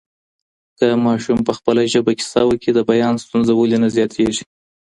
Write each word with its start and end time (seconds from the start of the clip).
که 0.77 0.87
ماسوم 1.05 1.39
په 1.47 1.53
خپله 1.57 1.81
ژبه 1.93 2.11
کيسه 2.19 2.41
وکړي 2.45 2.71
د 2.75 2.79
بيان 2.89 3.13
ستونزه 3.23 3.53
ولې 3.55 3.77
نه 3.83 3.87
زياتېږي؟ 3.95 4.43